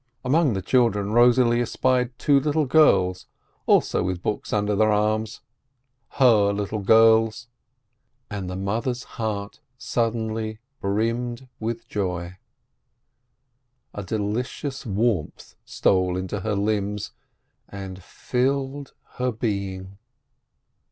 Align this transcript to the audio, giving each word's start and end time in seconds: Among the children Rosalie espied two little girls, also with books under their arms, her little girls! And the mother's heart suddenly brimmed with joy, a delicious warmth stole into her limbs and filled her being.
Among 0.25 0.53
the 0.53 0.63
children 0.63 1.11
Rosalie 1.11 1.61
espied 1.61 2.17
two 2.17 2.39
little 2.39 2.65
girls, 2.65 3.27
also 3.67 4.01
with 4.01 4.23
books 4.23 4.51
under 4.51 4.75
their 4.75 4.91
arms, 4.91 5.41
her 6.17 6.51
little 6.51 6.79
girls! 6.79 7.49
And 8.27 8.49
the 8.49 8.55
mother's 8.55 9.03
heart 9.03 9.59
suddenly 9.77 10.57
brimmed 10.79 11.47
with 11.59 11.87
joy, 11.87 12.39
a 13.93 14.01
delicious 14.03 14.87
warmth 14.87 15.53
stole 15.65 16.17
into 16.17 16.39
her 16.39 16.55
limbs 16.55 17.11
and 17.69 18.01
filled 18.03 18.95
her 19.17 19.31
being. 19.31 19.99